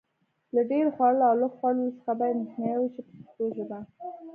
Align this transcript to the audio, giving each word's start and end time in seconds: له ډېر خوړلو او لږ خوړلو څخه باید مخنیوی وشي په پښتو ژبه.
له 0.53 0.61
ډېر 0.71 0.85
خوړلو 0.95 1.23
او 1.29 1.35
لږ 1.41 1.51
خوړلو 1.59 1.95
څخه 1.97 2.11
باید 2.19 2.35
مخنیوی 2.43 2.79
وشي 2.83 3.01
په 3.07 3.11
پښتو 3.19 3.43
ژبه. 3.57 3.79